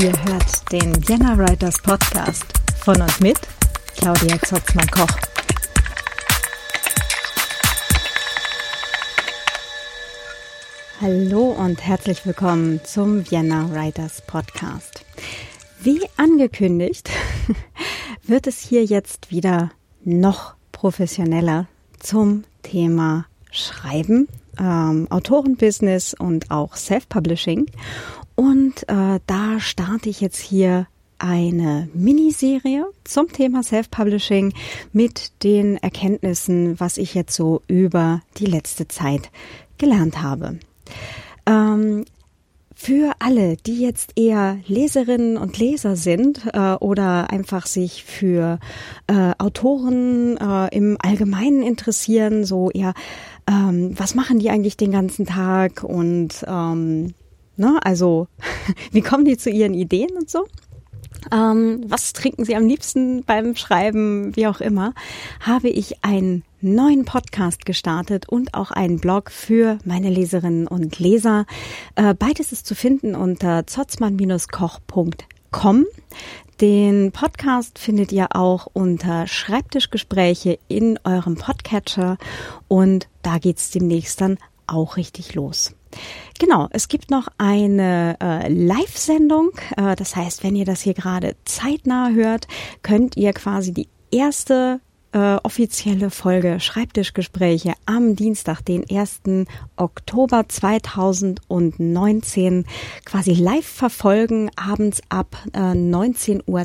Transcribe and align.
Ihr 0.00 0.12
hört 0.24 0.72
den 0.72 1.08
Vienna 1.08 1.38
Writers 1.38 1.80
Podcast 1.80 2.46
von 2.80 3.00
und 3.00 3.20
mit 3.20 3.38
Claudia 3.96 4.40
Zopfmann-Koch. 4.42 5.06
Hallo 11.00 11.50
und 11.50 11.86
herzlich 11.86 12.26
willkommen 12.26 12.80
zum 12.84 13.30
Vienna 13.30 13.70
Writers 13.70 14.20
Podcast. 14.26 15.04
Wie 15.80 16.00
angekündigt, 16.16 17.08
wird 18.24 18.48
es 18.48 18.58
hier 18.58 18.84
jetzt 18.84 19.30
wieder 19.30 19.70
noch 20.02 20.54
professioneller 20.72 21.68
zum 22.00 22.42
Thema 22.62 23.26
Schreiben, 23.52 24.28
ähm, 24.58 25.06
Autorenbusiness 25.10 26.14
und 26.14 26.50
auch 26.50 26.76
Self-Publishing. 26.76 27.66
Und 28.34 28.88
äh, 28.88 29.20
da 29.26 29.60
starte 29.60 30.08
ich 30.08 30.20
jetzt 30.20 30.40
hier 30.40 30.86
eine 31.18 31.88
Miniserie 31.92 32.86
zum 33.04 33.28
Thema 33.28 33.62
Self-Publishing 33.62 34.54
mit 34.92 35.42
den 35.42 35.76
Erkenntnissen, 35.76 36.80
was 36.80 36.96
ich 36.96 37.14
jetzt 37.14 37.34
so 37.34 37.62
über 37.68 38.22
die 38.38 38.46
letzte 38.46 38.88
Zeit 38.88 39.30
gelernt 39.76 40.22
habe. 40.22 40.58
Ähm, 41.46 42.04
für 42.82 43.12
alle, 43.18 43.58
die 43.58 43.82
jetzt 43.82 44.12
eher 44.16 44.58
Leserinnen 44.66 45.36
und 45.36 45.58
Leser 45.58 45.96
sind 45.96 46.46
äh, 46.54 46.72
oder 46.76 47.28
einfach 47.28 47.66
sich 47.66 48.04
für 48.04 48.58
äh, 49.06 49.32
Autoren 49.36 50.38
äh, 50.38 50.74
im 50.74 50.96
Allgemeinen 50.98 51.62
interessieren, 51.62 52.46
so 52.46 52.70
eher, 52.70 52.94
ähm, 53.50 53.98
was 53.98 54.14
machen 54.14 54.38
die 54.38 54.48
eigentlich 54.48 54.76
den 54.76 54.92
ganzen 54.92 55.26
Tag 55.26 55.82
und 55.82 56.44
ähm, 56.46 57.14
Ne? 57.60 57.78
Also, 57.84 58.26
wie 58.90 59.02
kommen 59.02 59.26
die 59.26 59.36
zu 59.36 59.50
ihren 59.50 59.74
Ideen 59.74 60.16
und 60.16 60.30
so? 60.30 60.46
Ähm, 61.30 61.84
was 61.86 62.14
trinken 62.14 62.46
sie 62.46 62.56
am 62.56 62.66
liebsten 62.66 63.22
beim 63.24 63.54
Schreiben, 63.54 64.34
wie 64.34 64.46
auch 64.46 64.62
immer, 64.62 64.94
habe 65.40 65.68
ich 65.68 66.02
einen 66.02 66.42
neuen 66.62 67.04
Podcast 67.04 67.66
gestartet 67.66 68.26
und 68.30 68.54
auch 68.54 68.70
einen 68.70 68.98
Blog 68.98 69.30
für 69.30 69.78
meine 69.84 70.08
Leserinnen 70.08 70.66
und 70.66 70.98
Leser. 70.98 71.44
Äh, 71.96 72.14
beides 72.14 72.52
ist 72.52 72.66
zu 72.66 72.74
finden 72.74 73.14
unter 73.14 73.66
zotzmann-koch.com. 75.50 75.86
Den 76.60 77.10
Podcast 77.12 77.78
findet 77.78 78.12
ihr 78.12 78.36
auch 78.36 78.66
unter 78.72 79.26
Schreibtischgespräche 79.26 80.58
in 80.68 80.98
eurem 81.04 81.36
Podcatcher 81.36 82.18
und 82.68 83.08
da 83.22 83.38
geht's 83.38 83.70
demnächst 83.70 84.20
dann 84.20 84.36
auch 84.66 84.98
richtig 84.98 85.34
los. 85.34 85.74
Genau, 86.38 86.68
es 86.70 86.88
gibt 86.88 87.10
noch 87.10 87.28
eine 87.38 88.16
äh, 88.20 88.52
Live-Sendung. 88.52 89.52
Äh, 89.76 89.96
das 89.96 90.14
heißt, 90.14 90.44
wenn 90.44 90.54
ihr 90.54 90.66
das 90.66 90.82
hier 90.82 90.94
gerade 90.94 91.34
zeitnah 91.44 92.10
hört, 92.10 92.46
könnt 92.82 93.16
ihr 93.16 93.32
quasi 93.32 93.72
die 93.72 93.88
erste 94.12 94.80
äh, 95.12 95.36
offizielle 95.42 96.10
Folge 96.10 96.60
Schreibtischgespräche 96.60 97.72
am 97.86 98.14
Dienstag, 98.16 98.60
den 98.62 98.84
1. 98.88 99.22
Oktober 99.76 100.48
2019 100.48 102.64
quasi 103.04 103.34
live 103.34 103.66
verfolgen, 103.66 104.50
abends 104.56 105.02
ab 105.08 105.36
äh, 105.52 105.58
19.30 105.58 106.46
Uhr. 106.46 106.64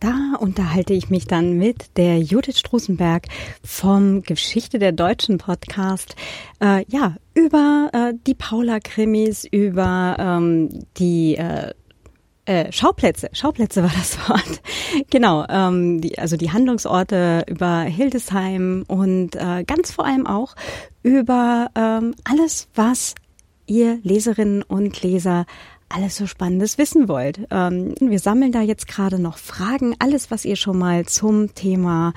Da 0.00 0.36
unterhalte 0.38 0.94
ich 0.94 1.10
mich 1.10 1.26
dann 1.26 1.58
mit 1.58 1.96
der 1.96 2.18
Judith 2.18 2.58
Strusenberg 2.58 3.26
vom 3.64 4.22
Geschichte 4.22 4.78
der 4.78 4.92
Deutschen 4.92 5.38
Podcast, 5.38 6.14
äh, 6.60 6.84
ja, 6.88 7.16
über 7.34 7.90
äh, 7.92 8.14
die 8.26 8.34
Paula-Krimis, 8.34 9.44
über 9.44 10.16
ähm, 10.18 10.84
die 10.98 11.36
äh, 11.36 11.72
äh, 12.52 12.72
Schauplätze, 12.72 13.30
Schauplätze 13.32 13.82
war 13.82 13.92
das 13.96 14.18
Wort. 14.28 14.62
genau, 15.10 15.46
ähm, 15.48 16.00
die, 16.00 16.18
also 16.18 16.36
die 16.36 16.52
Handlungsorte 16.52 17.44
über 17.48 17.80
Hildesheim 17.82 18.84
und 18.88 19.36
äh, 19.36 19.64
ganz 19.64 19.92
vor 19.92 20.04
allem 20.04 20.26
auch 20.26 20.54
über 21.02 21.70
ähm, 21.74 22.14
alles, 22.24 22.68
was 22.74 23.14
ihr 23.66 23.98
Leserinnen 24.02 24.62
und 24.62 25.02
Leser 25.02 25.46
alles 25.88 26.16
so 26.16 26.26
Spannendes 26.26 26.78
wissen 26.78 27.08
wollt. 27.08 27.40
Ähm, 27.50 27.94
wir 28.00 28.18
sammeln 28.18 28.52
da 28.52 28.62
jetzt 28.62 28.88
gerade 28.88 29.18
noch 29.18 29.36
Fragen, 29.36 29.94
alles, 29.98 30.30
was 30.30 30.44
ihr 30.44 30.56
schon 30.56 30.78
mal 30.78 31.06
zum 31.06 31.54
Thema 31.54 32.14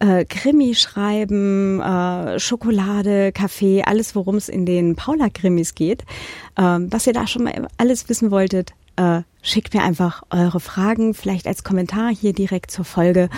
äh, 0.00 0.24
Krimi 0.24 0.74
schreiben, 0.74 1.80
äh, 1.80 2.38
Schokolade, 2.38 3.32
Kaffee, 3.32 3.82
alles, 3.82 4.14
worum 4.14 4.36
es 4.36 4.48
in 4.48 4.64
den 4.64 4.96
Paula-Krimis 4.96 5.74
geht, 5.74 6.04
ähm, 6.56 6.88
was 6.90 7.06
ihr 7.06 7.12
da 7.12 7.26
schon 7.26 7.44
mal 7.44 7.68
alles 7.76 8.08
wissen 8.08 8.30
wolltet, 8.30 8.72
äh, 8.98 9.22
schickt 9.42 9.74
mir 9.74 9.82
einfach 9.82 10.22
eure 10.30 10.60
Fragen, 10.60 11.14
vielleicht 11.14 11.46
als 11.46 11.64
Kommentar 11.64 12.10
hier 12.14 12.32
direkt 12.32 12.70
zur 12.70 12.84
Folge 12.84 13.30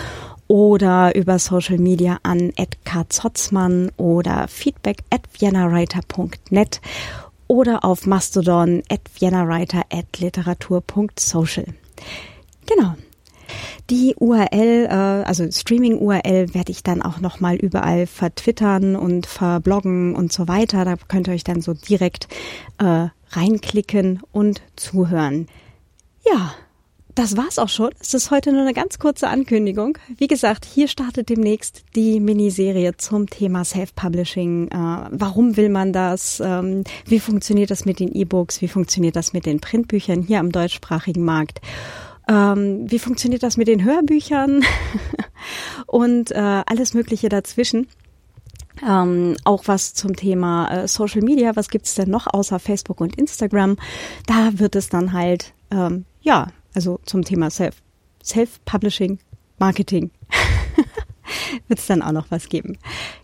oder 0.47 1.15
über 1.15 1.39
Social 1.39 1.77
Media 1.77 2.19
an 2.23 2.51
@kzotzmann 2.83 3.91
oder 3.95 4.47
feedback 4.49 5.03
at 5.09 5.21
viennawriter.net 5.31 6.81
oder 7.47 7.85
auf 7.85 8.05
Mastodon 8.05 8.83
at 8.89 9.01
viennawriter 9.13 9.83
at 9.89 10.19
literatur.social. 10.19 11.65
Genau. 12.65 12.95
Die 13.89 14.15
URL, 14.17 14.87
äh, 14.89 14.93
also 15.25 15.49
Streaming-URL, 15.49 16.53
werde 16.53 16.71
ich 16.71 16.83
dann 16.83 17.01
auch 17.01 17.19
nochmal 17.19 17.55
überall 17.55 18.07
vertwittern 18.07 18.95
und 18.95 19.27
verbloggen 19.27 20.15
und 20.15 20.31
so 20.31 20.47
weiter. 20.47 20.85
Da 20.85 20.95
könnt 20.95 21.27
ihr 21.27 21.33
euch 21.33 21.43
dann 21.43 21.61
so 21.61 21.73
direkt 21.73 22.27
äh, 22.77 23.07
reinklicken 23.31 24.21
und 24.31 24.61
zuhören. 24.75 25.47
Ja, 26.25 26.53
das 27.15 27.35
war's 27.35 27.59
auch 27.59 27.69
schon. 27.69 27.89
Es 27.99 28.13
ist 28.13 28.31
heute 28.31 28.51
nur 28.53 28.61
eine 28.61 28.73
ganz 28.73 28.97
kurze 28.97 29.27
Ankündigung. 29.27 29.97
Wie 30.17 30.27
gesagt, 30.27 30.65
hier 30.65 30.87
startet 30.87 31.29
demnächst 31.29 31.83
die 31.95 32.19
Miniserie 32.19 32.95
zum 32.95 33.27
Thema 33.27 33.65
Self-Publishing. 33.65 34.69
Äh, 34.69 35.09
warum 35.11 35.57
will 35.57 35.69
man 35.69 35.91
das? 35.91 36.41
Ähm, 36.43 36.83
wie 37.05 37.19
funktioniert 37.19 37.69
das 37.69 37.85
mit 37.85 37.99
den 37.99 38.13
E-Books? 38.13 38.61
Wie 38.61 38.69
funktioniert 38.69 39.15
das 39.15 39.33
mit 39.33 39.45
den 39.45 39.59
Printbüchern 39.59 40.21
hier 40.21 40.39
am 40.39 40.51
deutschsprachigen 40.51 41.25
Markt? 41.25 41.59
Ähm, 42.29 42.89
wie 42.89 42.99
funktioniert 42.99 43.43
das 43.43 43.57
mit 43.57 43.67
den 43.67 43.83
Hörbüchern? 43.83 44.63
Und 45.87 46.31
äh, 46.31 46.63
alles 46.65 46.93
Mögliche 46.93 47.27
dazwischen. 47.27 47.87
Ähm, 48.87 49.35
auch 49.43 49.63
was 49.67 49.93
zum 49.93 50.15
Thema 50.15 50.83
äh, 50.83 50.87
Social 50.87 51.21
Media, 51.21 51.55
was 51.55 51.69
gibt's 51.69 51.95
denn 51.95 52.09
noch 52.09 52.27
außer 52.27 52.59
Facebook 52.59 53.01
und 53.01 53.15
Instagram? 53.15 53.77
Da 54.25 54.51
wird 54.53 54.75
es 54.75 54.89
dann 54.89 55.13
halt, 55.13 55.53
ähm, 55.71 56.05
ja, 56.21 56.47
also 56.73 56.99
zum 57.05 57.23
Thema 57.23 57.49
Self, 57.49 57.75
Self-Publishing, 58.23 59.19
Marketing, 59.59 60.11
wird 61.67 61.79
es 61.79 61.87
dann 61.87 62.01
auch 62.01 62.11
noch 62.11 62.31
was 62.31 62.49
geben. 62.49 62.77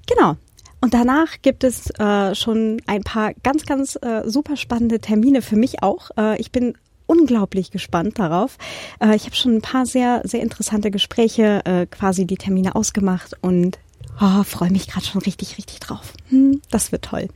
Genau. 0.07 0.35
Und 0.79 0.93
danach 0.93 1.41
gibt 1.41 1.63
es 1.63 1.89
äh, 1.99 2.35
schon 2.35 2.81
ein 2.85 3.03
paar 3.03 3.33
ganz, 3.41 3.65
ganz 3.65 3.97
äh, 4.01 4.21
super 4.25 4.55
spannende 4.57 4.99
Termine 4.99 5.41
für 5.41 5.55
mich 5.55 5.81
auch. 5.81 6.11
Äh, 6.17 6.39
ich 6.39 6.51
bin 6.51 6.77
unglaublich 7.07 7.71
gespannt 7.71 8.19
darauf. 8.19 8.57
Äh, 8.99 9.15
ich 9.15 9.25
habe 9.25 9.35
schon 9.35 9.55
ein 9.55 9.61
paar 9.61 9.87
sehr, 9.87 10.21
sehr 10.23 10.41
interessante 10.41 10.91
Gespräche, 10.91 11.65
äh, 11.65 11.87
quasi 11.87 12.27
die 12.27 12.37
Termine 12.37 12.75
ausgemacht 12.75 13.33
und 13.41 13.79
Oh, 14.19 14.43
freue 14.43 14.71
mich 14.71 14.87
gerade 14.87 15.05
schon 15.05 15.21
richtig, 15.21 15.57
richtig 15.57 15.79
drauf. 15.79 16.13
Hm, 16.29 16.61
das 16.71 16.91
wird 16.91 17.05
toll. 17.05 17.27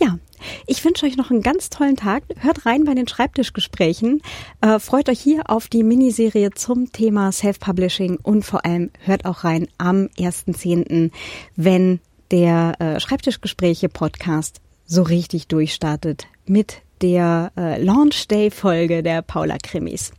Ja, 0.00 0.18
ich 0.66 0.84
wünsche 0.84 1.06
euch 1.06 1.16
noch 1.16 1.30
einen 1.30 1.42
ganz 1.42 1.70
tollen 1.70 1.96
Tag. 1.96 2.24
Hört 2.38 2.66
rein 2.66 2.84
bei 2.84 2.94
den 2.94 3.06
Schreibtischgesprächen. 3.06 4.20
Äh, 4.60 4.80
freut 4.80 5.08
euch 5.08 5.20
hier 5.20 5.48
auf 5.48 5.68
die 5.68 5.84
Miniserie 5.84 6.50
zum 6.50 6.90
Thema 6.92 7.30
Self-Publishing 7.30 8.18
und 8.22 8.44
vor 8.44 8.64
allem 8.64 8.90
hört 9.04 9.24
auch 9.24 9.44
rein 9.44 9.68
am 9.78 10.08
1.10., 10.18 11.12
wenn 11.54 12.00
der 12.30 12.80
äh, 12.80 13.00
Schreibtischgespräche-Podcast 13.00 14.60
so 14.86 15.02
richtig 15.02 15.46
durchstartet 15.46 16.26
mit 16.46 16.82
der 17.02 17.52
äh, 17.56 17.82
Launch 17.82 18.26
Day 18.28 18.50
Folge 18.50 19.02
der 19.02 19.22
Paula 19.22 19.58
Krimis. 19.62 20.12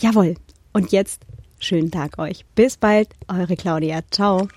Jawohl. 0.00 0.34
Und 0.72 0.92
jetzt 0.92 1.22
schönen 1.58 1.90
Tag 1.90 2.18
euch. 2.18 2.44
Bis 2.54 2.76
bald, 2.76 3.08
eure 3.28 3.56
Claudia. 3.56 4.00
Ciao. 4.10 4.48